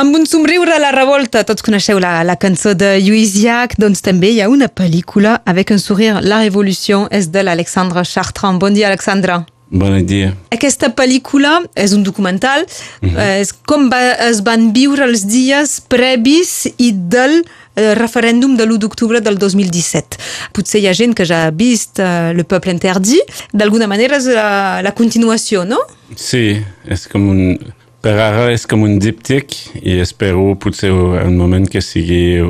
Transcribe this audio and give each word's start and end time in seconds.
Amb 0.00 0.14
un 0.16 0.22
somriure 0.24 0.72
a 0.72 0.80
la 0.80 0.94
revolta, 0.94 1.42
tots 1.44 1.60
coneixeu 1.60 1.98
la, 2.00 2.22
la 2.24 2.38
cançó 2.40 2.70
de 2.72 2.94
Lluís 3.04 3.34
Llach, 3.36 3.74
doncs 3.76 4.00
també 4.00 4.30
hi 4.32 4.38
ha 4.40 4.46
una 4.48 4.70
pel·lícula 4.72 5.34
avec 5.44 5.74
un 5.74 5.80
sourire, 5.82 6.22
La 6.24 6.38
Révolution, 6.40 7.04
és 7.12 7.26
de 7.28 7.42
l'Alexandre 7.44 8.00
Chartrand. 8.08 8.56
Bon 8.62 8.72
dia, 8.72 8.86
Alexandre. 8.88 9.42
Bon 9.68 9.98
dia. 10.08 10.30
Aquesta 10.56 10.88
pel·lícula 10.96 11.58
és 11.76 11.92
un 11.92 12.06
documental, 12.06 12.64
mm 13.02 13.08
-hmm. 13.10 13.42
és 13.42 13.52
com 13.52 13.90
va, 13.92 14.00
es 14.30 14.40
van 14.40 14.72
viure 14.72 15.04
els 15.04 15.26
dies 15.26 15.82
previs 15.86 16.66
i 16.78 16.94
del 16.94 17.44
eh, 17.76 17.92
referèndum 17.94 18.56
de 18.56 18.64
l'1 18.64 18.78
d'octubre 18.78 19.20
del 19.20 19.36
2017. 19.36 20.16
Potser 20.52 20.80
hi 20.80 20.88
ha 20.88 20.94
gent 20.94 21.12
que 21.12 21.26
ja 21.26 21.44
ha 21.44 21.50
vist 21.50 21.98
eh, 21.98 22.32
Le 22.32 22.44
Peuple 22.44 22.72
Interdit. 22.72 23.20
D'alguna 23.52 23.86
manera 23.86 24.16
és 24.16 24.24
la, 24.24 24.80
la 24.80 24.92
continuació, 24.92 25.64
no? 25.64 25.78
Sí, 26.16 26.56
és 26.88 27.06
com 27.06 27.28
un... 27.28 27.58
Per 28.00 28.14
ara 28.16 28.46
és 28.48 28.64
com 28.64 28.86
un 28.86 28.96
díptic 29.02 29.52
i 29.82 29.98
espero 30.00 30.54
potser 30.56 30.92
un 30.92 31.36
moment 31.36 31.66
que 31.68 31.82
sigui 31.84 32.40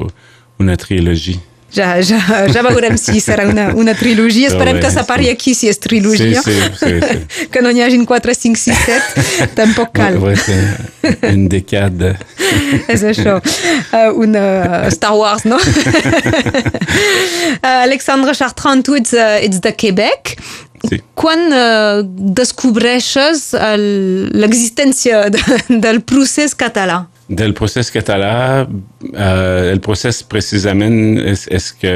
una 0.60 0.76
trilogia. 0.78 1.40
Ja, 1.70 2.00
ja, 2.02 2.18
ja 2.50 2.64
veurem 2.66 2.96
si 2.98 3.20
serà 3.22 3.44
una, 3.46 3.68
una 3.78 3.92
trilogia. 3.94 4.50
Que 4.50 4.90
separi 4.90 5.28
sí. 5.28 5.30
aquí 5.30 5.54
si 5.54 5.68
és 5.70 5.78
trilogia. 5.78 6.42
Sí, 6.42 6.58
sí, 6.78 6.98
sí. 6.98 7.46
que 7.52 7.62
no 7.62 7.70
n'hi 7.70 7.82
hagin 7.84 8.04
4, 8.06 8.34
5, 8.34 8.58
6, 8.58 8.76
7. 9.38 9.54
Tampoc 9.54 9.92
cal. 9.94 10.18
Va 10.22 10.34
ser 10.34 10.58
un 11.30 11.48
decade. 11.50 12.16
és 12.94 13.02
això. 13.06 13.38
Uh, 13.38 14.10
una 14.18 14.90
Star 14.90 15.14
Wars, 15.14 15.46
no? 15.46 15.62
uh, 15.62 15.64
Alexandre 17.86 18.34
Chartrand, 18.34 18.90
ets, 18.98 19.14
uh, 19.14 19.38
ets 19.38 19.62
de 19.62 19.70
Quebec. 19.78 20.34
Sí. 20.88 21.00
Quan 21.18 21.50
uh, 21.52 22.00
descobreixes 22.40 23.50
l'existència 24.32 25.26
de, 25.32 25.42
del 25.84 26.00
procés 26.08 26.54
català? 26.56 27.02
Del 27.30 27.52
procés 27.54 27.92
català, 27.94 28.64
uh, 28.66 29.70
el 29.70 29.82
procés 29.84 30.22
precisament 30.26 31.18
és, 31.20 31.44
és 31.52 31.68
que 31.78 31.94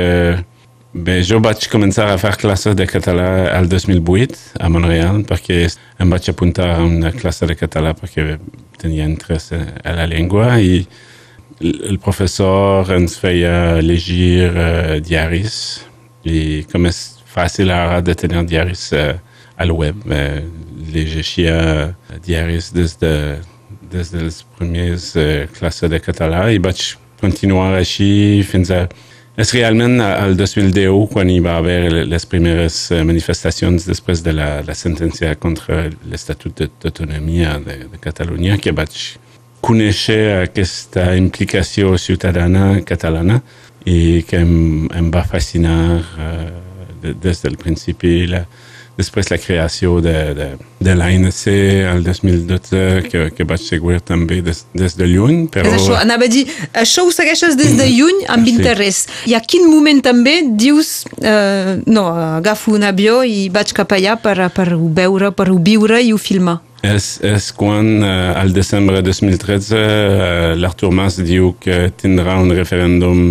bé, 0.94 1.16
jo 1.26 1.40
vaig 1.42 1.66
començar 1.72 2.06
a 2.12 2.18
fer 2.22 2.36
classes 2.38 2.76
de 2.78 2.86
català 2.86 3.48
al 3.56 3.66
2008 3.70 4.60
a 4.60 4.70
Montreal 4.70 5.24
perquè 5.26 5.64
em 5.98 6.12
vaig 6.12 6.28
apuntar 6.30 6.70
a 6.76 6.84
una 6.84 7.10
classe 7.16 7.48
de 7.50 7.56
català 7.58 7.96
perquè 7.98 8.36
tenia 8.78 9.08
interès 9.08 9.50
a 9.54 9.96
la 9.96 10.06
llengua 10.10 10.54
i 10.62 10.84
el 11.64 11.98
professor 12.02 12.90
ens 12.94 13.16
feia 13.18 13.80
llegir 13.82 14.50
uh, 14.52 15.00
diaris 15.02 15.56
i 16.24 16.62
com 16.70 16.86
és 16.86 17.13
fàcil 17.34 17.72
ara 17.74 18.00
de 18.04 18.14
tenir 18.14 18.44
diaris 18.48 18.90
uh, 18.94 19.14
al 19.56 19.72
web, 19.74 20.04
uh, 20.06 20.40
llegia 20.92 21.94
diaris 22.24 22.72
des 22.74 22.98
de 23.00 23.14
des 23.90 24.10
de 24.10 24.20
les 24.26 24.42
premières 24.56 25.14
uh, 25.16 25.46
classes 25.54 25.90
de 25.90 25.98
català 26.02 26.48
i 26.50 26.58
vaig 26.58 26.94
continuar 27.20 27.74
així 27.78 28.42
fins 28.46 28.70
a... 28.70 28.86
És 29.34 29.50
realment 29.50 29.98
al 29.98 30.36
2010 30.38 31.08
quan 31.10 31.30
hi 31.30 31.40
va 31.42 31.56
haver 31.58 32.04
les 32.06 32.26
primeres 32.30 32.76
manifestacions 33.02 33.86
després 33.86 34.22
de 34.22 34.30
la, 34.30 34.48
la 34.62 34.76
sentència 34.78 35.32
contra 35.34 35.88
l'Estatut 36.06 36.62
d'autonomia 36.82 37.56
de, 37.64 37.80
de 37.90 37.98
Catalunya 38.02 38.60
que 38.62 38.70
vaig 38.70 38.94
conèixer 39.64 40.44
aquesta 40.44 41.14
implicació 41.18 41.96
ciutadana 41.98 42.82
catalana 42.86 43.40
i 43.84 44.22
que 44.28 44.38
em, 44.44 45.10
va 45.12 45.24
fascinar 45.26 45.80
des 47.12 47.42
del 47.44 47.58
principi 47.60 48.24
la, 48.30 48.44
després 48.96 49.30
la 49.30 49.38
creació 49.42 49.98
de, 50.02 50.14
de, 50.38 50.46
de 50.86 50.94
l'ANC 50.94 51.40
el 51.50 52.04
2012 52.06 52.82
que, 53.10 53.24
que 53.34 53.46
vaig 53.48 53.62
seguir 53.62 53.98
també 54.06 54.40
des, 54.46 54.64
des 54.74 54.94
de 54.98 55.08
lluny. 55.10 55.46
Però... 55.52 55.70
És 55.70 55.80
això, 55.80 55.96
anava 55.98 56.28
a 56.28 56.32
dir, 56.32 56.44
això 56.84 57.06
ho 57.06 57.14
segueixes 57.14 57.58
des 57.58 57.74
de 57.78 57.88
lluny 57.90 58.22
amb 58.30 58.46
sí. 58.46 58.54
interès. 58.54 59.04
I 59.30 59.34
a 59.38 59.42
quin 59.42 59.66
moment 59.70 60.02
també 60.04 60.40
dius, 60.46 61.02
eh, 61.22 61.80
no, 61.86 62.06
agafo 62.38 62.76
un 62.78 62.86
avió 62.86 63.22
i 63.26 63.48
vaig 63.54 63.74
cap 63.74 63.96
allà 63.96 64.16
per, 64.22 64.36
per 64.54 64.70
ho 64.76 64.86
veure, 64.94 65.32
per 65.34 65.50
ho 65.50 65.58
viure 65.58 65.98
i 66.02 66.14
ho 66.14 66.20
filmar? 66.20 66.60
És, 66.84 67.16
és 67.24 67.48
quan, 67.56 67.96
eh, 68.04 68.32
al 68.36 68.52
desembre 68.54 69.00
2013, 69.02 69.74
eh, 69.74 70.52
l'Artur 70.60 70.92
Mas 70.94 71.18
diu 71.18 71.54
que 71.58 71.88
tindrà 71.98 72.36
un 72.42 72.52
referèndum 72.54 73.24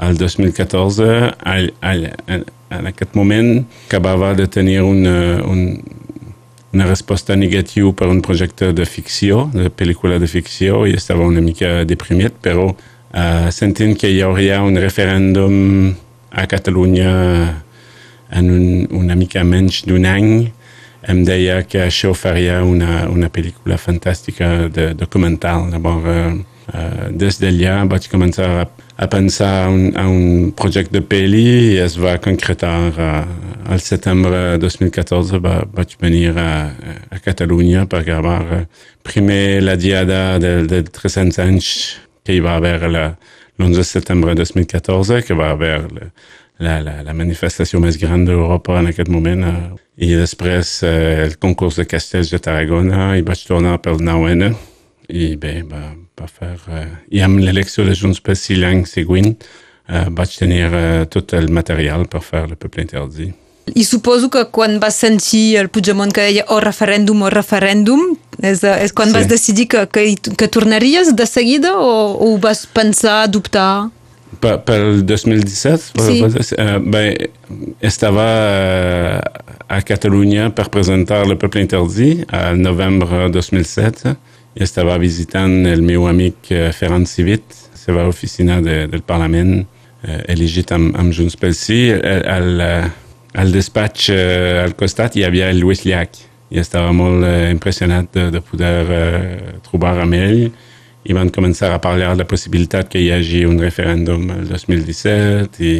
al 0.00 0.16
2014, 0.16 1.10
al, 1.44 1.68
al, 1.84 2.06
al 2.26 2.46
en 2.70 2.86
aquest 2.90 3.16
moment 3.18 3.64
acabava 3.88 4.34
de 4.38 4.46
tenir 4.46 4.80
una, 4.86 5.42
un, 5.44 5.80
una 6.72 6.86
resposta 6.86 7.36
negativa 7.36 7.92
per 7.92 8.08
un 8.08 8.20
projecte 8.22 8.72
de 8.72 8.86
ficció, 8.86 9.48
de 9.54 9.70
pel·lícula 9.70 10.20
de 10.22 10.28
ficció, 10.30 10.84
i 10.86 10.94
estava 10.94 11.26
una 11.26 11.42
mica 11.42 11.84
deprimit, 11.84 12.38
però 12.42 12.70
uh, 12.70 13.50
sentint 13.50 13.96
que 13.98 14.10
hi 14.10 14.22
hauria 14.22 14.62
un 14.62 14.78
referèndum 14.78 15.90
a 16.30 16.46
Catalunya 16.46 17.10
en 18.30 18.50
un, 18.54 18.66
una 18.94 19.18
mica 19.18 19.42
menys 19.42 19.82
d'un 19.88 20.06
any, 20.06 20.30
em 21.10 21.24
deia 21.26 21.62
que 21.66 21.80
això 21.82 22.12
faria 22.14 22.60
una, 22.62 23.08
una 23.10 23.30
pel·lícula 23.32 23.80
fantàstica 23.80 24.68
de 24.70 24.92
documental. 24.94 25.66
Llavors, 25.72 26.06
uh, 26.06 26.70
uh, 26.70 27.08
des 27.10 27.40
d'allà 27.42 27.80
vaig 27.90 28.06
començar 28.12 28.50
a 28.60 28.68
a 29.00 29.06
pensar 29.08 29.64
a 29.64 29.68
un, 29.70 29.96
a 29.96 30.06
un 30.08 30.50
projecte 30.52 30.98
de 30.98 31.00
pel·li 31.00 31.44
i 31.72 31.76
es 31.80 31.94
va 31.96 32.18
concretar 32.20 32.90
uh, 32.92 33.22
al 33.72 33.80
setembre 33.80 34.58
2014 34.60 35.40
va, 35.40 35.54
vaig 35.72 35.94
venir 36.02 36.34
a, 36.36 36.68
a 37.08 37.20
Catalunya 37.24 37.86
per 37.88 38.02
gravar 38.04 38.42
uh, 38.58 39.30
la 39.64 39.76
diada 39.80 40.38
de, 40.38 40.66
de 40.68 40.82
300 40.84 41.38
anys 41.46 41.70
que 42.22 42.36
hi 42.36 42.42
va 42.44 42.58
haver 42.60 42.76
l'11 42.90 43.88
setembre 43.88 44.34
2014 44.36 45.22
que 45.24 45.34
va 45.34 45.48
haver 45.56 45.80
la, 45.88 46.10
la, 46.58 46.76
la, 46.84 47.02
la 47.02 47.16
manifestació 47.16 47.80
més 47.80 47.96
gran 47.96 48.28
d'Europa 48.28 48.82
en 48.82 48.92
aquest 48.92 49.08
moment 49.08 49.48
uh, 49.48 49.56
i 49.96 50.12
després 50.12 50.82
uh, 50.84 51.24
el 51.24 51.38
concurs 51.40 51.80
de 51.80 51.88
castells 51.88 52.36
de 52.36 52.42
Tarragona 52.44 53.14
i 53.16 53.24
vaig 53.24 53.48
tornar 53.48 53.80
pel 53.80 53.96
9-N 53.96 54.52
i 55.08 55.34
bé, 55.40 55.62
va, 55.64 55.88
va 56.20 56.28
fer... 56.28 56.54
Uh, 56.68 56.86
I 57.10 57.24
amb 57.24 57.40
l'elecció 57.40 57.84
de 57.88 57.96
Junts 57.96 58.20
pel 58.24 58.38
Sí 58.38 58.58
l'any 58.58 58.84
següent 58.88 59.32
uh, 59.32 60.08
vaig 60.16 60.34
tenir 60.38 60.66
uh, 60.68 61.04
tot 61.10 61.34
el 61.38 61.50
material 61.52 62.06
per 62.10 62.22
fer 62.24 62.44
el 62.48 62.58
Poble 62.60 62.86
Interdit. 62.86 63.36
I 63.70 63.84
suposo 63.84 64.30
que 64.32 64.46
quan 64.50 64.80
vas 64.82 64.96
sentir 64.98 65.60
el 65.60 65.68
Puigdemont 65.70 66.10
que 66.14 66.24
deia 66.26 66.46
o 66.48 66.56
oh, 66.56 66.60
referèndum 66.64 67.22
o 67.22 67.28
oh, 67.28 67.30
referèndum, 67.30 68.16
és, 68.42 68.64
és 68.64 68.94
quan 68.96 69.12
sí. 69.12 69.14
vas 69.14 69.28
decidir 69.30 69.68
que, 69.70 69.84
que, 69.92 70.06
que 70.16 70.48
tornaries 70.50 71.12
de 71.14 71.26
seguida 71.28 71.76
o, 71.78 71.92
o 72.16 72.32
ho 72.32 72.38
vas 72.42 72.64
pensar, 72.66 73.28
dubtar? 73.30 73.90
Per, 74.40 74.56
pel 74.66 75.04
2017? 75.06 75.92
Sí. 76.02 76.18
Uh, 76.56 76.80
bé, 76.82 77.04
estava 77.84 78.26
a 79.70 79.78
Catalunya 79.86 80.48
per 80.56 80.66
presentar 80.72 81.22
el 81.28 81.36
Poble 81.38 81.62
Interdit 81.62 82.26
al 82.34 82.58
novembre 82.58 83.28
2007 83.30 84.16
i 84.16 84.29
estava 84.54 84.96
visitant 84.98 85.66
el 85.66 85.82
meu 85.82 86.06
amic 86.10 86.50
eh, 86.50 86.70
Ferran 86.74 87.06
Civit, 87.06 87.44
seva 87.74 88.06
oficina 88.08 88.60
de, 88.60 88.86
del 88.90 89.02
Parlament, 89.06 89.60
eh, 90.02 90.22
elegit 90.32 90.72
amb, 90.72 90.94
amb 90.98 91.14
Junts 91.14 91.38
pel 91.40 91.54
Sí. 91.54 91.90
Al, 91.90 92.60
al 93.34 93.52
despatx 93.54 94.10
eh, 94.10 94.64
al 94.64 94.74
costat 94.78 95.16
hi 95.16 95.24
havia 95.24 95.50
el 95.50 95.62
Lluís 95.62 95.84
Llach. 95.86 96.26
I 96.50 96.58
estava 96.58 96.90
molt 96.92 97.22
eh, 97.24 97.50
impressionat 97.52 98.10
de, 98.14 98.26
de 98.34 98.40
poder 98.42 98.74
eh, 98.90 99.54
trobar 99.68 100.00
amb 100.02 100.18
ell. 100.18 100.50
I 101.06 101.16
van 101.16 101.30
començar 101.32 101.70
a 101.72 101.80
parlar 101.80 102.12
de 102.12 102.24
la 102.24 102.28
possibilitat 102.28 102.90
que 102.90 103.00
hi 103.00 103.12
hagi 103.14 103.46
un 103.48 103.60
referèndum 103.62 104.26
el 104.34 104.50
2017 104.50 105.62
i 105.64 105.74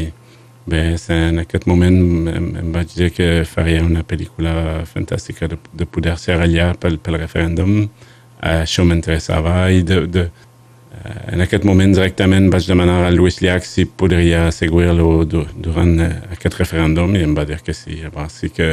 bé, 0.71 0.85
en 1.11 1.43
aquest 1.43 1.67
moment 1.67 1.99
em, 2.31 2.47
em 2.63 2.71
vaig 2.73 2.95
dir 2.95 3.11
que 3.13 3.43
faria 3.45 3.83
una 3.85 4.05
pel·lícula 4.07 4.87
fantàstica 4.89 5.49
de, 5.51 5.59
de 5.75 5.87
poder 5.87 6.17
ser 6.21 6.39
allà 6.41 6.71
pel, 6.79 6.97
pel 7.03 7.19
referèndum 7.21 7.91
això 8.41 8.85
m'interessava 8.89 9.71
i 9.73 9.83
de, 9.87 10.01
de, 10.09 10.25
uh, 10.31 11.21
en 11.35 11.45
aquest 11.45 11.67
moment 11.69 11.93
directament 11.95 12.49
vaig 12.53 12.67
demanar 12.69 13.05
a 13.07 13.13
Lluís 13.15 13.41
Llach 13.45 13.67
si 13.69 13.87
podria 13.87 14.49
seguir-lo 14.55 15.25
durant 15.29 15.97
uh, 15.99 16.11
aquest 16.37 16.59
referèndum 16.61 17.17
i 17.17 17.25
em 17.27 17.37
va 17.37 17.47
dir 17.49 17.61
que 17.65 17.77
sí. 17.77 18.01
Llavors 18.03 18.41
sí 18.43 18.53
que 18.55 18.71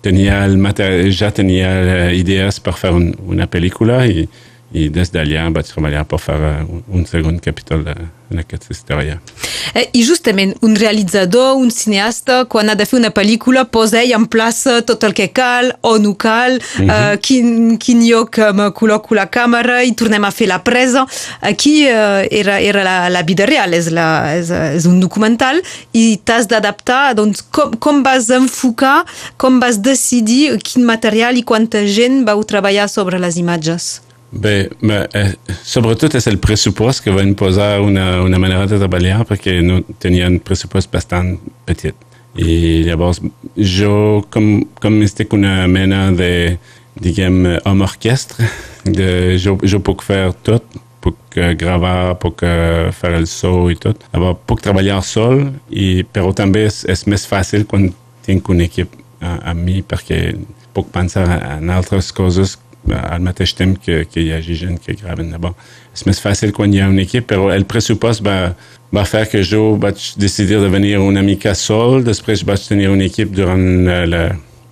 tenia 0.00 0.44
el 0.46 0.56
ja 1.12 1.30
tenia 1.30 2.10
idees 2.16 2.60
per 2.64 2.72
fer 2.72 2.94
un, 2.96 3.10
una 3.28 3.46
pel·lícula 3.46 4.06
i, 4.08 4.24
i 4.72 4.88
des 4.92 5.10
d'allà 5.10 5.48
vaig 5.50 5.66
treballar 5.66 6.06
per 6.06 6.20
fer 6.22 6.38
un, 6.62 6.82
un 6.86 7.06
segon 7.06 7.40
capítol 7.42 7.82
en 8.30 8.38
aquesta 8.38 8.70
història. 8.70 9.18
Eh, 9.74 9.88
I 9.98 10.02
justament, 10.06 10.52
un 10.62 10.76
realitzador, 10.78 11.56
un 11.58 11.70
cineasta, 11.74 12.44
quan 12.50 12.70
ha 12.70 12.76
de 12.78 12.86
fer 12.86 13.00
una 13.00 13.10
pel·lícula, 13.14 13.64
posa 13.74 14.00
ell 14.02 14.14
en 14.14 14.26
plaça 14.30 14.78
tot 14.86 15.02
el 15.06 15.14
que 15.18 15.28
cal, 15.34 15.72
on 15.86 16.06
ho 16.06 16.14
cal, 16.14 16.58
mm 16.58 16.86
-hmm. 16.86 16.90
uh, 16.90 17.16
quin, 17.20 17.78
quin 17.78 18.04
lloc 18.06 18.38
me 18.54 18.70
col·loco 18.70 19.14
la 19.14 19.26
càmera 19.26 19.82
i 19.84 19.94
tornem 19.94 20.24
a 20.24 20.30
fer 20.30 20.46
la 20.46 20.62
presa. 20.62 21.06
Aquí 21.40 21.86
uh, 21.86 22.22
era, 22.30 22.60
era 22.60 22.84
la, 22.84 23.08
la 23.08 23.22
vida 23.22 23.46
real, 23.46 23.74
és, 23.74 23.90
la, 23.90 24.36
és, 24.36 24.50
és 24.50 24.86
un 24.86 25.00
documental 25.00 25.60
i 25.92 26.20
t'has 26.24 26.46
d'adaptar, 26.46 27.14
doncs 27.14 27.42
com, 27.50 27.74
com 27.78 28.02
vas 28.02 28.30
enfocar, 28.30 29.04
com 29.36 29.60
vas 29.60 29.78
decidir 29.78 30.58
quin 30.62 30.84
material 30.84 31.36
i 31.36 31.42
quanta 31.42 31.86
gent 31.86 32.24
vau 32.24 32.44
treballar 32.44 32.88
sobre 32.88 33.18
les 33.18 33.36
imatges? 33.36 34.09
Beh, 34.32 34.70
ma, 34.80 35.08
eh, 35.08 35.38
soprattutto 35.62 36.16
è 36.16 36.30
il 36.30 36.38
presupposto 36.38 37.02
che 37.02 37.10
va 37.10 37.20
imposare 37.20 37.80
una, 37.80 38.22
una 38.22 38.38
maniera 38.38 38.64
di 38.64 38.78
lavorare 38.78 39.24
perché 39.24 39.60
noi 39.60 39.84
teniamo 39.98 40.30
un 40.30 40.42
presupposto 40.42 40.88
abbastanza 40.88 41.40
petit. 41.64 41.94
E 42.36 42.82
llavors, 42.84 43.20
jo, 43.54 44.24
com, 44.30 44.62
com 44.78 45.00
estic 45.02 45.32
una 45.32 45.66
mena 45.66 46.12
de, 46.12 46.58
diguem, 46.94 47.58
homme 47.64 47.82
orquestre, 47.82 48.46
de, 48.84 49.34
jo, 49.36 49.56
jo 49.66 49.80
puc 49.82 50.04
fer 50.06 50.30
tot, 50.46 50.78
puc 51.02 51.18
uh, 51.34 51.50
gravar, 51.58 52.14
puc 52.22 52.44
uh, 52.46 52.92
fer 52.94 53.16
el 53.18 53.26
so 53.26 53.66
i 53.72 53.74
tot. 53.74 54.06
Llavors, 54.14 54.38
puc 54.46 54.62
treballar 54.62 55.00
sol, 55.02 55.48
i, 55.74 56.04
però 56.06 56.30
també 56.36 56.68
és, 56.68 56.84
és 56.86 57.02
més 57.10 57.26
fàcil 57.26 57.66
quan 57.66 57.90
tinc 58.22 58.48
un 58.54 58.62
equip 58.62 58.94
a, 59.18 59.50
a 59.50 59.54
mi 59.58 59.80
perquè 59.82 60.36
puc 60.70 60.92
pensar 60.94 61.26
en 61.56 61.70
altres 61.74 62.12
coses 62.14 62.60
al 62.96 63.22
mateix 63.24 63.54
temps 63.58 63.80
que, 63.84 64.04
que 64.10 64.24
hi 64.24 64.34
hagi 64.36 64.58
gent 64.64 64.80
que 64.84 64.96
graven. 64.98 65.32
Bon, 65.42 65.56
és 65.94 66.04
més 66.08 66.20
fàcil 66.22 66.54
quan 66.56 66.74
hi 66.74 66.82
ha 66.82 66.90
una 66.90 67.06
equip, 67.06 67.28
però 67.30 67.50
el 67.54 67.66
pressupost 67.70 68.24
va, 68.26 68.54
va 68.94 69.06
fer 69.08 69.26
que 69.30 69.42
jo 69.46 69.74
vaig 69.80 70.12
decidir 70.20 70.60
de 70.62 70.70
venir 70.72 70.98
una 70.98 71.24
mica 71.26 71.54
sol, 71.54 72.04
després 72.06 72.46
vaig 72.46 72.68
tenir 72.68 72.90
una 72.92 73.06
equip 73.06 73.34
durant 73.36 73.66
la, 74.10 74.24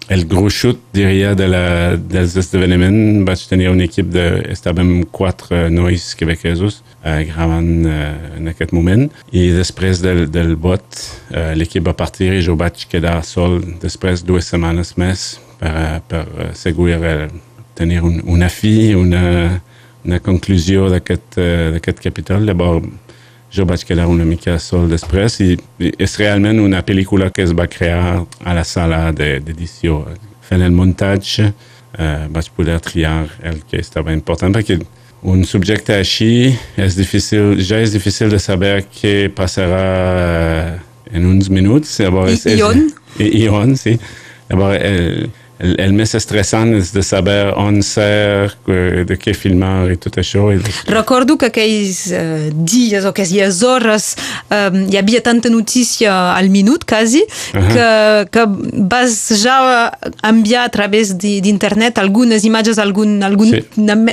el 0.09 0.25
gruixut, 0.26 0.81
diria, 0.97 1.35
de 1.37 1.49
la, 1.49 1.65
dels 1.97 2.37
esdeveniments. 2.41 3.25
Vaig 3.29 3.44
tenir 3.50 3.69
una 3.73 3.85
equip 3.88 4.09
de... 4.15 4.26
Estàvem 4.55 5.03
quatre 5.12 5.67
nois 5.73 6.11
quebequesos 6.19 6.81
eh, 7.03 7.26
gravant 7.29 7.69
eh, 7.87 8.14
en 8.38 8.49
aquest 8.53 8.73
moment. 8.76 9.09
Després 9.32 10.00
del, 10.05 10.25
del 10.32 10.55
vot, 10.56 10.87
eh, 11.31 11.53
l'equip 11.59 11.87
va 11.91 11.97
partir 11.99 12.32
i 12.35 12.44
jo 12.44 12.56
vaig 12.59 12.87
quedar 12.91 13.21
sol 13.26 13.61
després 13.82 14.25
dues 14.25 14.49
setmanes 14.49 14.97
més 15.00 15.35
per, 15.61 16.00
per 16.09 16.25
assegurir 16.49 16.99
el, 16.99 17.38
tenir 17.79 18.03
un, 18.05 18.19
una 18.27 18.51
fi, 18.51 18.93
una, 18.99 19.61
una 20.05 20.19
conclusió 20.25 20.89
d'aquest 20.93 21.39
uh, 21.39 21.95
capítol. 22.03 22.45
Llavors, 22.49 22.89
jo 23.55 23.65
vaig 23.65 23.85
quedar 23.89 24.09
una 24.13 24.27
mica 24.29 24.59
sol 24.61 24.91
després 24.91 25.39
i, 25.41 25.55
i 25.81 25.93
és 25.97 26.19
realment 26.21 26.61
una 26.61 26.83
pel·lícula 26.85 27.31
que 27.33 27.47
es 27.47 27.55
va 27.57 27.69
crear 27.71 28.21
a 28.45 28.55
la 28.57 28.65
sala 28.69 29.09
d'edició. 29.17 30.03
Fent 30.45 30.65
el 30.65 30.75
muntatge 30.77 31.49
uh, 31.49 32.27
vaig 32.35 32.53
poder 32.57 32.79
triar 32.85 33.23
el 33.49 33.63
que 33.69 33.81
estava 33.81 34.13
important 34.17 34.55
perquè 34.57 34.79
un 35.29 35.43
subjecte 35.49 35.97
així 35.99 36.53
és 36.79 36.95
difícil, 36.95 37.57
ja 37.59 37.81
és 37.83 37.95
difícil 37.95 38.31
de 38.31 38.39
saber 38.39 38.85
què 38.93 39.33
passarà 39.35 40.79
en 41.11 41.27
uns 41.27 41.49
minuts. 41.51 41.97
Llavors, 42.03 42.45
I, 42.45 42.53
és, 42.53 42.61
i 42.61 42.63
on? 42.63 42.87
I, 43.25 43.29
i 43.43 43.49
on, 43.51 43.75
sí. 43.81 43.97
Llavors, 44.49 44.79
el, 44.85 45.31
estressant 45.59 46.73
és 46.77 46.93
de 46.95 47.03
saber 47.03 47.53
on 47.59 47.81
ser, 47.83 48.53
de 48.67 49.17
què 49.19 49.35
filmar 49.35 49.91
i 49.93 49.97
tot 49.99 50.19
això. 50.21 50.47
Recordo 50.89 51.37
que 51.39 51.51
aquells 51.51 52.13
eh, 52.13 52.51
dies 52.53 53.05
o 53.05 53.13
aquelles 53.13 53.63
hores 53.67 54.17
eh, 54.51 54.71
hi 54.89 54.99
havia 55.01 55.21
tanta 55.21 55.51
notícia 55.51 56.15
al 56.35 56.51
minut, 56.51 56.85
quasi, 56.85 57.23
uh 57.23 57.61
-huh. 57.61 57.73
que, 57.73 57.89
que 58.31 58.45
vas 58.91 59.33
ja 59.43 59.91
enviar 60.23 60.65
a 60.65 60.69
través 60.69 61.17
d'internet 61.17 61.99
algunes 61.99 62.45
imatges, 62.45 62.79
algun, 62.79 63.23
algun 63.23 63.51
sí. 63.51 63.65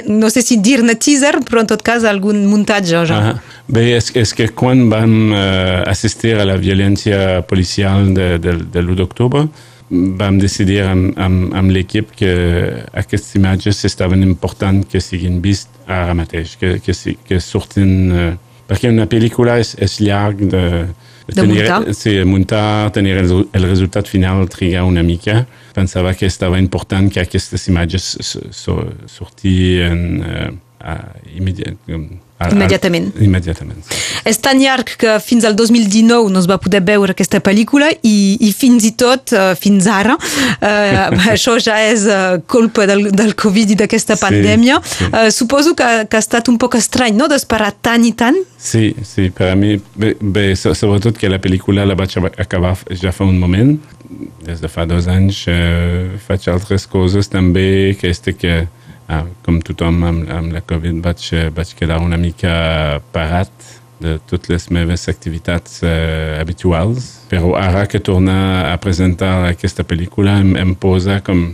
no 0.07 0.29
sé 0.29 0.41
si 0.41 0.57
dir-ne 0.57 0.95
teaser, 0.95 1.39
però 1.45 1.59
en 1.61 1.67
tot 1.67 1.81
cas 1.81 2.03
algun 2.03 2.45
muntatge. 2.45 3.05
Ja. 3.05 3.19
Uh 3.19 3.25
-huh. 3.25 3.39
Bé, 3.67 3.95
és, 3.97 4.11
és 4.13 4.33
que 4.33 4.47
quan 4.53 4.89
vam 4.89 5.31
uh, 5.31 5.81
assistir 5.89 6.35
a 6.37 6.45
la 6.45 6.57
violència 6.57 7.41
policial 7.41 8.13
de, 8.13 8.37
de, 8.37 8.51
de 8.71 8.81
l'1 8.81 8.95
d'octubre, 8.95 9.47
vam 9.89 10.39
decidir 10.41 10.81
amb, 10.87 11.13
amb, 11.21 11.53
amb 11.53 11.73
l'equip 11.73 12.11
que 12.17 12.31
aquestes 12.97 13.35
imatges 13.37 13.83
estaven 13.85 14.23
important 14.25 14.81
que 14.89 15.01
siguin 15.01 15.41
vist 15.43 15.69
ara 15.87 16.15
mateix, 16.17 16.57
que, 16.61 16.79
que, 16.81 16.93
que 17.27 17.39
surtin... 17.43 17.95
Uh, 18.11 18.33
perquè 18.65 18.89
una 18.89 19.05
pel·lícula 19.05 19.59
és, 19.61 19.75
és 19.77 19.99
llarg 20.01 20.39
de, 20.41 20.49
de, 20.49 21.27
de 21.27 21.35
tenir, 21.37 21.59
muntar. 21.61 21.93
Sí, 21.93 22.15
muntar, 22.25 22.91
tenir 22.97 23.19
el, 23.21 23.33
el 23.53 23.67
resultat 23.69 24.09
final 24.09 24.47
trigar 24.49 24.87
una 24.89 25.03
mica. 25.05 25.43
Pensava 25.77 26.15
que 26.17 26.25
estava 26.25 26.57
important 26.57 27.11
que 27.13 27.21
aquestes 27.21 27.67
imatges 27.69 28.15
sortien 29.13 30.01
uh, 30.25 30.49
uh, 32.39 32.51
immediatament 32.51 32.75
Immediatament. 32.75 33.13
Immediatament. 33.21 33.83
És 34.25 34.39
tan 34.41 34.59
llarg 34.59 34.95
que 34.99 35.17
fins 35.23 35.45
al 35.45 35.55
2019 35.55 36.31
no 36.33 36.41
es 36.41 36.47
va 36.49 36.57
poder 36.61 36.81
veure 36.85 37.13
aquesta 37.15 37.41
pel·lícula 37.43 37.91
i, 38.01 38.15
i 38.41 38.51
fins 38.55 38.85
i 38.87 38.93
tot 38.97 39.33
uh, 39.35 39.53
fins 39.59 39.87
ara 39.91 40.15
uh, 40.17 41.27
això 41.33 41.57
ja 41.61 41.77
és 41.85 42.07
uh, 42.09 42.39
culpa 42.51 42.87
del, 42.89 43.09
del 43.15 43.35
Covid 43.39 43.75
i 43.75 43.79
d'aquesta 43.83 44.17
sí, 44.17 44.23
pandèmia. 44.25 44.79
Sí. 44.83 45.09
Uh, 45.11 45.29
suposo 45.33 45.75
que, 45.77 45.89
que 46.09 46.19
ha 46.19 46.23
estat 46.23 46.49
un 46.51 46.59
poc 46.61 46.77
estrany, 46.79 47.15
no?, 47.17 47.29
d'esperar 47.31 47.71
tant 47.85 48.05
i 48.05 48.13
tant. 48.17 48.37
Sí, 48.65 48.93
sí, 49.05 49.29
per 49.35 49.51
a 49.51 49.57
mi, 49.59 49.75
bé, 49.95 50.15
bé, 50.19 50.47
sobretot 50.57 51.19
que 51.21 51.29
la 51.29 51.39
pel·lícula 51.41 51.85
la 51.85 51.97
vaig 51.97 52.17
acabar 52.41 52.73
ja 52.89 53.13
fa 53.13 53.27
un 53.27 53.37
moment, 53.39 53.75
des 54.45 54.61
de 54.61 54.69
fa 54.71 54.85
dos 54.89 55.09
anys 55.11 55.43
uh, 55.51 56.15
faig 56.27 56.49
altres 56.53 56.87
coses 56.89 57.29
també, 57.29 57.95
que 57.99 58.09
este 58.09 58.33
que 58.37 58.65
ah, 59.07 59.25
com 59.45 59.61
tothom 59.61 60.03
amb, 60.07 60.29
amb 60.31 60.53
la 60.55 60.61
Covid 60.65 61.01
vaig, 61.05 61.25
vaig 61.55 61.73
quedar 61.77 62.01
una 62.03 62.17
mica 62.17 63.01
parat 63.15 63.51
de 63.99 64.17
totes 64.27 64.49
les 64.49 64.65
meves 64.75 65.07
activitats 65.07 65.79
uh, 65.83 66.39
habituals, 66.41 67.07
però 67.31 67.55
ara 67.59 67.85
que 67.87 68.01
torna 68.03 68.73
a 68.73 68.75
presentar 68.81 69.47
aquesta 69.47 69.85
pel·lícula 69.87 70.39
em, 70.43 70.55
em 70.59 70.73
posa 70.75 71.21
com 71.25 71.47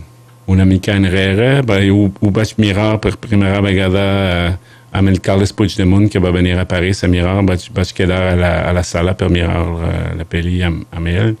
una 0.50 0.66
mica 0.66 0.96
enrere, 0.98 1.62
ho, 1.62 2.08
ho 2.10 2.30
vaig 2.34 2.56
mirar 2.58 2.96
per 3.00 3.14
primera 3.22 3.62
vegada 3.62 4.02
uh, 4.02 4.56
amb 4.92 5.08
el 5.08 5.22
Carles 5.24 5.54
Puigdemont 5.56 6.10
que 6.10 6.20
va 6.20 6.34
venir 6.34 6.58
a 6.58 6.66
París 6.68 7.04
a 7.04 7.08
mirar, 7.08 7.38
vaig, 7.46 7.68
vaig 7.72 7.94
quedar 7.96 8.22
a 8.32 8.36
la, 8.36 8.52
a 8.68 8.72
la 8.76 8.82
sala 8.84 9.14
per 9.14 9.30
mirar 9.32 9.62
uh, 9.62 9.90
la 10.18 10.26
pel·li 10.28 10.60
amb, 10.66 10.84
amb 10.90 11.14
ell 11.14 11.36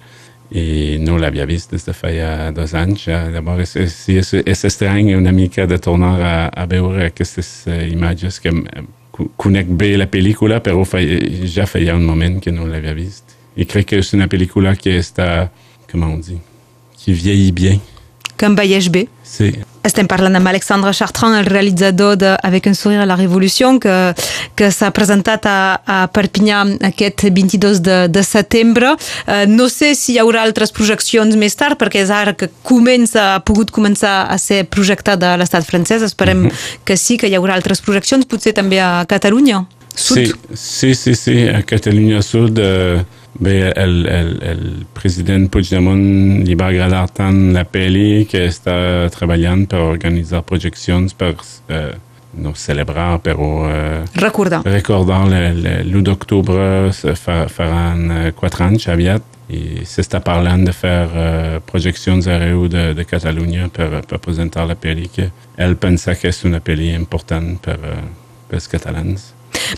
i 0.52 0.98
no 1.00 1.16
l'havia 1.16 1.46
vist 1.48 1.72
des 1.72 1.84
de 1.86 1.94
feia 1.96 2.50
dos 2.52 2.74
anys. 2.76 3.06
Ja. 3.08 3.22
Llavors 3.32 3.76
és, 3.80 3.94
és, 4.12 4.32
és 4.42 4.64
estrany 4.68 5.14
una 5.16 5.32
mica 5.32 5.66
de 5.66 5.78
tornar 5.80 6.16
a, 6.20 6.34
a 6.52 6.66
veure 6.68 7.08
aquestes 7.08 7.64
uh, 7.70 8.36
que 8.42 8.52
conec 9.40 9.68
bé 9.68 9.94
la 9.96 10.08
pel·lícula, 10.10 10.60
però 10.64 10.84
feia, 10.88 11.20
ja 11.48 11.66
feia 11.68 11.96
un 11.96 12.04
moment 12.04 12.40
que 12.42 12.52
no 12.52 12.68
l'havia 12.68 12.94
vist. 12.96 13.36
I 13.56 13.66
crec 13.68 13.92
que 13.92 14.00
és 14.00 14.12
una 14.16 14.28
pel·lícula 14.32 14.76
que 14.76 14.96
està, 15.00 15.48
com 15.90 16.04
on 16.08 16.20
dit, 16.24 16.40
qui 16.96 17.12
vieillit 17.16 17.54
bien. 17.54 17.82
Que 18.36 18.48
envelleix 18.48 18.88
bé. 18.92 19.06
Sí. 19.24 19.52
Estem 19.82 20.06
parlant 20.06 20.38
amb 20.38 20.46
Alexandre 20.46 20.92
Chartrand, 20.94 21.40
el 21.40 21.46
realitzador 21.46 22.16
de 22.16 22.36
Avec 22.42 22.66
un 22.66 22.74
sourire 22.74 23.02
a 23.02 23.06
la 23.06 23.16
Revolució, 23.18 23.72
que, 23.82 24.14
que 24.54 24.70
s'ha 24.70 24.92
presentat 24.94 25.46
a, 25.50 25.56
a 25.82 25.96
Perpinyà 26.14 26.60
aquest 26.92 27.24
22 27.34 27.80
de, 27.82 27.96
de 28.06 28.22
setembre. 28.22 28.92
Uh, 29.26 29.42
no 29.50 29.66
sé 29.72 29.96
si 29.98 30.14
hi 30.14 30.20
haurà 30.22 30.44
altres 30.46 30.70
projeccions 30.74 31.34
més 31.38 31.58
tard, 31.58 31.80
perquè 31.80 32.04
és 32.04 32.12
ara 32.14 32.36
que 32.38 32.46
comença, 32.62 33.32
ha 33.34 33.40
pogut 33.42 33.74
començar 33.74 34.28
a 34.30 34.38
ser 34.38 34.62
projectada 34.70 35.32
a 35.32 35.40
l'estat 35.40 35.66
francès. 35.66 36.06
Esperem 36.06 36.46
mhm. 36.46 36.52
-huh. 36.52 36.84
que 36.84 36.96
sí, 36.96 37.18
que 37.18 37.26
hi 37.26 37.34
haurà 37.34 37.54
altres 37.54 37.82
projeccions, 37.82 38.24
potser 38.26 38.52
també 38.54 38.78
a 38.80 39.04
Catalunya. 39.08 39.64
Sud. 39.94 40.16
Sí, 40.16 40.32
sí, 40.54 40.94
sí, 40.94 41.14
sí, 41.14 41.48
a 41.48 41.62
Catalunya 41.62 42.22
Sud. 42.22 42.58
Uh 42.58 43.21
Bé, 43.32 43.72
el, 43.72 44.06
el, 44.06 44.30
el 44.44 44.64
president 44.92 45.48
Puigdemont 45.50 46.42
li 46.44 46.56
va 46.58 46.68
agradar 46.68 47.06
tant 47.16 47.38
la 47.56 47.64
pel·li 47.64 48.26
que 48.28 48.44
està 48.50 49.08
treballant 49.14 49.64
per 49.70 49.80
organitzar 49.86 50.42
projeccions 50.44 51.16
per 51.16 51.32
eh, 51.72 51.94
no 52.44 52.52
celebrar, 52.56 53.22
però 53.24 53.48
eh, 53.70 54.04
recordar, 54.20 54.62
recordar 54.68 55.24
l'1 55.28 56.04
d'octubre 56.04 56.92
faran 57.48 58.04
eh, 58.10 58.32
quatre 58.36 58.68
anys 58.68 58.88
aviat 58.92 59.32
i 59.52 59.84
s'està 59.88 60.22
parlant 60.24 60.62
de 60.64 60.72
fer 60.72 60.98
uh, 61.10 61.58
projeccions 61.68 62.28
arreu 62.30 62.68
de, 62.72 62.92
de 62.96 63.04
Catalunya 63.04 63.68
per, 63.74 63.88
per 64.08 64.20
presentar 64.22 64.64
la 64.68 64.78
pel·li 64.80 65.10
que 65.12 65.28
ell 65.60 65.76
pensa 65.80 66.14
que 66.16 66.30
és 66.32 66.40
una 66.48 66.62
pel·li 66.64 66.92
important 66.96 67.50
per, 67.60 67.76
uh, 67.82 67.98
pels 68.48 68.70
catalans. 68.72 69.32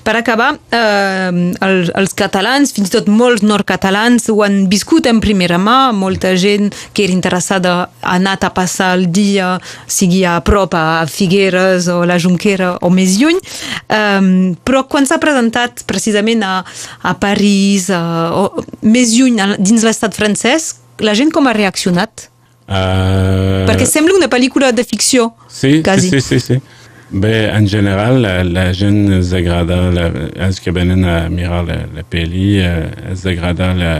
Per 0.05 0.15
acabar, 0.17 0.55
eh, 0.71 1.53
els, 1.65 1.91
els 1.95 2.15
catalans, 2.17 2.73
fins 2.75 2.91
i 2.91 2.95
tot 2.95 3.09
molts 3.11 3.45
nord-catalans, 3.47 4.29
ho 4.33 4.43
han 4.45 4.65
viscut 4.73 5.09
en 5.11 5.21
primera 5.25 5.59
mà, 5.61 5.93
molta 5.97 6.35
gent 6.41 6.71
que 6.95 7.07
era 7.07 7.15
interessada 7.15 7.75
ha 7.85 8.17
anat 8.17 8.45
a 8.45 8.53
passar 8.55 8.93
el 8.99 9.09
dia, 9.13 9.55
sigui 9.87 10.25
a 10.29 10.39
prop 10.45 10.75
a 10.79 11.05
Figueres 11.11 11.89
o 11.93 12.03
la 12.09 12.19
Junquera 12.21 12.75
o 12.85 12.91
més 12.93 13.19
lluny, 13.21 13.41
eh, 13.89 14.55
però 14.65 14.85
quan 14.91 15.09
s'ha 15.09 15.21
presentat 15.23 15.85
precisament 15.89 16.45
a, 16.45 16.55
a 17.03 17.17
París, 17.21 17.91
a, 17.91 18.03
o 18.35 18.65
més 18.83 19.15
lluny 19.17 19.41
dins 19.59 19.85
l'estat 19.85 20.15
francès, 20.17 20.75
la 21.03 21.15
gent 21.19 21.33
com 21.35 21.49
ha 21.49 21.57
reaccionat? 21.57 22.29
Uh... 22.65 23.65
Perquè 23.69 23.85
sembla 23.89 24.17
una 24.17 24.31
pel·lícula 24.33 24.71
de 24.73 24.85
ficció, 24.89 25.35
sí, 25.53 25.83
quasi. 25.85 26.09
Sí, 26.09 26.21
sí, 26.21 26.41
sí. 26.41 26.55
sí. 26.55 26.84
Bé, 27.15 27.49
en 27.49 27.69
general, 27.69 28.23
la, 28.23 28.43
la 28.43 28.73
la, 28.73 30.07
els 30.47 30.59
que 30.61 30.73
venen 30.73 31.05
a 31.05 31.29
mirar 31.31 31.61
la, 31.63 31.77
la 31.95 32.03
pel·li, 32.03 32.59
eh, 32.59 32.91
els 33.11 33.25
agrada 33.27 33.73
la... 33.75 33.93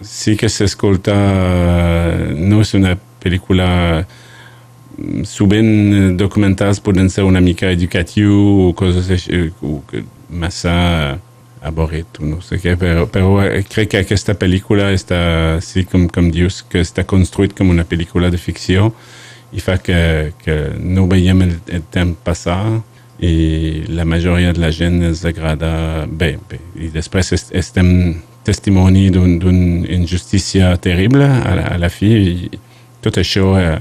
Sí 0.00 0.34
que 0.36 0.48
s'escolta, 0.48 1.14
no 2.36 2.60
és 2.64 2.72
una 2.74 2.94
pel·lícula 3.20 3.66
sovint 5.28 6.16
documentals 6.16 6.80
poden 6.80 7.10
ser 7.10 7.24
una 7.24 7.40
mica 7.40 7.68
educatiu 7.72 8.32
o 8.68 8.72
coses 8.76 9.10
així, 9.10 9.50
o 9.60 9.80
massa 10.28 10.74
avorrit 11.64 12.20
no 12.20 12.40
sé 12.44 12.60
què, 12.62 12.76
però, 12.80 13.04
però 13.08 13.42
crec 13.72 13.92
que 13.92 14.02
aquesta 14.04 14.36
pel·lícula 14.40 14.90
està, 14.94 15.60
sí, 15.64 15.84
com, 15.88 16.08
com 16.08 16.30
dius, 16.32 16.62
que 16.68 16.80
està 16.84 17.04
construït 17.08 17.56
com 17.56 17.72
una 17.72 17.84
pel·lícula 17.88 18.32
de 18.32 18.40
ficció 18.40 18.92
i 19.54 19.62
fa 19.62 19.78
que, 19.78 20.32
que 20.42 20.56
no 20.82 21.06
veiem 21.10 21.42
el, 21.46 21.54
el 21.70 21.84
temps 21.94 22.18
passar 22.26 22.82
i 23.22 23.84
la 23.94 24.04
majoria 24.04 24.52
de 24.52 24.60
la 24.60 24.72
gent 24.74 25.00
els 25.06 25.22
agrada 25.24 26.04
bé, 26.10 26.34
bé. 26.50 26.58
i 26.82 26.88
després 26.92 27.30
est, 27.36 27.52
estem 27.54 27.90
testimoni 28.44 29.06
d'una 29.14 29.46
un, 29.48 29.60
injustícia 29.88 30.74
terrible 30.82 31.24
a 31.24 31.54
la, 31.56 31.68
a 31.74 31.78
la 31.80 31.88
fi 31.88 32.10
i 32.34 32.50
tot 33.04 33.16
això 33.22 33.52
eh, 33.60 33.76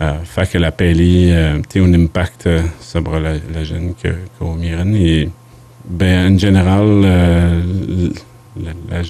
eh, 0.00 0.22
fa 0.24 0.46
que 0.48 0.58
la 0.62 0.72
pel·li 0.74 1.10
eh, 1.30 1.60
té 1.68 1.82
un 1.84 1.92
impacte 1.98 2.56
sobre 2.82 3.20
la, 3.22 3.34
la 3.54 3.64
gent 3.68 3.92
que, 4.00 4.14
que 4.32 4.46
ho 4.46 4.54
miren 4.56 4.96
i 4.96 5.28
bé, 5.84 6.14
en 6.24 6.38
general 6.40 6.88
eh, 7.04 8.08
la, 8.64 8.74
la, 8.88 9.04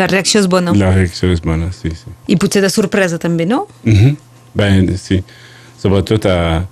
La 0.00 0.06
reacció 0.06 0.40
és 0.40 0.46
bona. 0.46 0.72
la 0.78 0.92
reacció 0.94 1.30
és 1.34 1.40
bona, 1.42 1.72
sí, 1.74 1.90
sí. 1.98 2.10
I 2.30 2.36
potser 2.38 2.60
de 2.62 2.70
sorpresa 2.70 3.18
també, 3.18 3.46
no? 3.46 3.64
Mhm. 3.84 4.16
Ben, 4.54 4.86
sí. 4.98 5.20
Sobretot 5.80 6.26
a, 6.28 6.66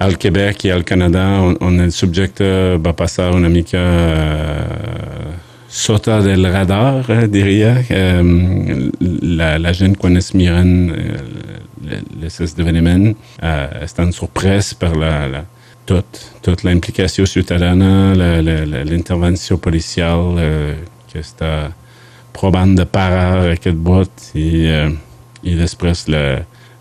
al 0.00 0.16
Quebec 0.16 0.64
i 0.64 0.70
al 0.72 0.84
Canadà, 0.88 1.26
on, 1.44 1.58
on 1.60 1.80
el 1.84 1.92
subjecte 1.92 2.46
va 2.80 2.94
passar 2.96 3.30
una 3.36 3.50
mica 3.52 3.82
eh, 3.82 5.34
sota 5.68 6.22
del 6.24 6.48
radar, 6.48 7.04
eh, 7.12 7.26
diria. 7.28 7.74
Eh, 7.88 8.22
la, 9.36 9.58
la 9.60 9.74
gent, 9.76 9.98
quan 10.00 10.16
miren 10.32 10.72
eh, 10.96 12.00
les 12.22 12.40
esdeveniments, 12.40 13.12
eh, 13.42 13.84
estan 13.84 14.16
sorprès 14.16 14.72
per 14.80 14.94
la, 14.96 15.12
la, 15.28 15.44
tot, 15.84 16.24
tot 16.40 16.64
la 16.64 16.72
implicació 16.72 17.28
ciutadana, 17.28 18.14
l'intervenció 18.16 19.60
policial 19.60 20.40
eh, 20.40 20.76
que 21.12 21.20
està 21.20 21.74
provant 22.36 22.72
de 22.76 22.88
parar 22.88 23.52
aquest 23.52 23.76
vot 23.84 24.30
i, 24.32 24.48
eh, 24.64 24.90
i 25.44 25.60
després 25.60 26.08
la, 26.08 26.24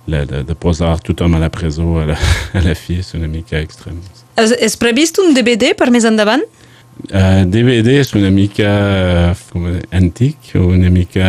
de, 0.07 0.43
de 0.45 0.55
posar 0.55 0.95
tothom 1.05 1.35
a 1.35 1.41
la 1.41 1.49
presó 1.49 1.99
a 2.01 2.05
la, 2.11 2.19
a 2.57 2.63
la 2.65 2.75
fi 2.77 2.99
és 3.01 3.13
una 3.17 3.29
mica 3.31 3.59
extrem. 3.61 3.99
És, 4.41 4.53
és 4.69 4.77
previst 4.79 5.19
un 5.23 5.33
DVD 5.35 5.73
per 5.77 5.89
més 5.93 6.07
endavant? 6.07 6.43
Uh, 7.09 7.43
DVD 7.51 7.97
és 7.99 8.13
una 8.15 8.31
mica 8.31 8.71
eh, 8.71 9.45
com, 9.51 9.67
antic, 9.91 10.53
una 10.61 10.91
mica... 10.93 11.27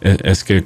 eh, 0.00 0.16
És 0.24 0.44
que 0.46 0.62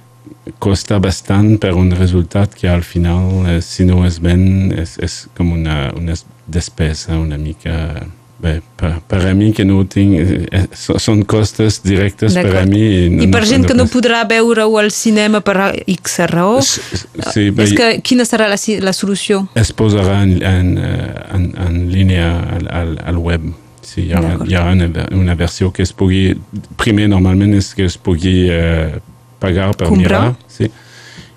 costa 0.62 0.98
bastant 1.02 1.56
per 1.62 1.72
un 1.78 1.90
resultat 1.94 2.54
que 2.54 2.68
al 2.70 2.82
final, 2.86 3.46
eh, 3.50 3.60
si 3.62 3.86
no 3.86 4.04
es 4.06 4.20
ven, 4.22 4.72
és, 4.78 4.96
és 5.02 5.16
com 5.36 5.52
una, 5.54 5.90
una 5.98 6.14
despesa 6.46 7.18
una 7.18 7.38
mica... 7.38 7.74
Bé, 7.98 8.21
per, 8.42 8.96
per 9.06 9.20
a 9.28 9.32
mi 9.38 9.52
que 9.54 9.64
no 9.64 9.84
tinc... 9.86 10.16
Eh, 10.50 10.64
so- 10.74 10.98
són 10.98 11.22
costes 11.30 11.78
directes 11.84 12.34
per 12.34 12.42
a 12.48 12.48
D'acord. 12.64 12.72
mi. 12.72 13.22
I 13.22 13.28
per 13.30 13.44
gent 13.46 13.64
que 13.68 13.76
no 13.78 13.84
pas- 13.86 13.94
podrà 13.94 14.24
veure-ho 14.28 14.78
al 14.80 14.90
cinema 14.90 15.40
per 15.46 15.56
X 15.86 16.18
raó, 16.32 16.58
S- 16.60 16.80
Sí, 17.32 17.50
bé, 17.54 17.68
és 17.68 17.74
que 17.78 17.88
quina 18.02 18.26
eh, 20.82 21.12
en 21.68 21.76
línia 21.92 22.28
al, 22.58 22.66
al, 22.82 22.96
al 23.12 23.18
web. 23.22 23.46
Ha, 24.12 24.20
D'acord. 24.20 24.48
hi 24.50 24.54
ha 24.56 24.66
una, 24.72 24.88
una 25.18 25.34
versió 25.38 25.70
que 25.72 25.82
es 25.86 25.92
pugui... 25.92 26.32
Primer, 26.80 27.08
normalment, 27.12 27.54
és 27.58 27.72
que 27.78 27.84
pugui 27.98 28.46
eh, 28.50 28.98
pagar 29.42 29.70
per 29.76 29.90
mirar. 29.94 30.32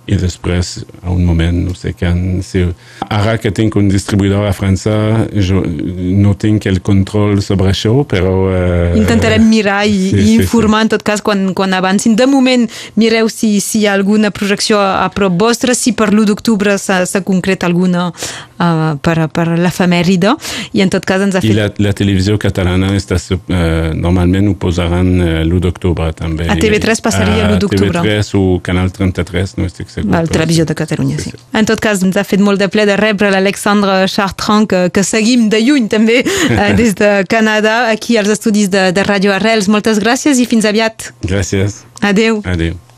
I 0.06 0.20
després, 0.22 0.84
a 1.02 1.10
un 1.10 1.24
moment, 1.26 1.56
no 1.66 1.74
sé 1.74 1.96
quan... 1.98 2.44
Sí. 2.46 2.62
Ara 3.10 3.40
que 3.42 3.50
tinc 3.56 3.74
un 3.80 3.88
distribuïdor 3.90 4.46
a 4.46 4.52
França, 4.54 4.94
jo 5.34 5.64
no 5.66 6.36
tinc 6.38 6.68
el 6.70 6.82
control 6.86 7.42
sobre 7.42 7.72
això, 7.72 7.94
però... 8.06 8.34
Eh, 8.54 9.00
Intentarem 9.00 9.48
mirar 9.50 9.80
i, 9.90 9.96
sí, 10.12 10.20
i 10.20 10.28
sí, 10.28 10.36
informar 10.44 10.84
en 10.86 10.94
tot 10.94 11.06
cas 11.06 11.24
quan, 11.26 11.48
quan 11.58 11.74
avancin. 11.74 12.14
De 12.18 12.28
moment, 12.30 12.68
mireu 13.02 13.32
si, 13.34 13.56
si 13.66 13.82
hi 13.82 13.88
ha 13.90 13.96
alguna 13.98 14.30
projecció 14.36 14.78
a 14.78 15.08
prop 15.16 15.34
vostra, 15.42 15.74
si 15.74 15.96
per 15.98 16.12
l'1 16.12 16.30
d'octubre 16.30 16.78
s'ha 16.78 17.24
concret 17.26 17.66
alguna 17.66 18.08
uh, 18.12 18.94
per, 19.02 19.18
per 19.34 19.48
l'efemèride, 19.58 20.36
i 20.78 20.86
en 20.86 20.94
tot 20.94 21.06
cas 21.08 21.26
ens 21.26 21.40
ha 21.40 21.42
I 21.42 21.50
fet... 21.50 21.58
la, 21.58 21.68
la 21.82 21.96
televisió 21.98 22.38
catalana 22.42 22.94
està, 22.94 23.18
eh, 23.18 23.92
normalment 23.98 24.52
ho 24.52 24.56
posaran 24.60 25.12
eh, 25.18 25.42
l'1 25.48 25.66
d'octubre 25.66 26.12
també. 26.14 26.46
A 26.52 26.60
TV3 26.62 27.02
passaria 27.02 27.50
l'1 27.50 27.66
d'octubre. 27.66 28.00
A 28.00 28.06
TV3 28.06 28.34
o 28.38 28.46
Canal 28.66 28.94
33, 28.94 29.58
no 29.58 29.70
estic 29.70 29.90
segur. 29.96 30.12
Però 30.14 30.30
Televisió 30.32 30.68
de 30.68 30.76
Catalunya, 30.78 31.18
sí. 31.20 31.32
Sí, 31.32 31.40
sí. 31.40 31.50
En 31.58 31.68
tot 31.70 31.82
cas, 31.84 32.04
ens 32.06 32.18
ha 32.20 32.26
fet 32.28 32.44
molt 32.44 32.62
de 32.62 32.70
ple 32.72 32.86
de 32.88 32.98
rebre 33.00 33.32
l'Alexandre 33.34 34.04
Chartrand, 34.12 34.70
que, 34.70 34.86
que 34.94 35.04
seguim 35.08 35.50
de 35.50 35.62
lluny 35.66 35.90
també, 35.92 36.22
eh, 36.22 36.72
des 36.80 36.96
de 37.00 37.12
Canadà, 37.32 37.90
aquí 37.92 38.20
als 38.22 38.32
estudis 38.36 38.70
de, 38.74 38.90
de 38.96 39.08
Ràdio 39.08 39.36
Arrels. 39.36 39.72
Moltes 39.72 40.02
gràcies 40.04 40.42
i 40.42 40.50
fins 40.50 40.68
aviat. 40.70 41.12
Gràcies. 41.26 41.84
Adeu. 42.06 42.44
Adéu. 42.46 42.85